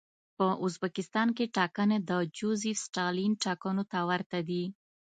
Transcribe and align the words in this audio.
په 0.37 0.45
ازبکستان 0.65 1.27
کې 1.37 1.45
ټاکنې 1.57 1.97
د 2.09 2.11
جوزېف 2.37 2.77
ستالین 2.87 3.31
ټاکنو 3.45 3.83
ته 3.91 3.99
ورته 4.09 4.39
دي. 4.49 4.63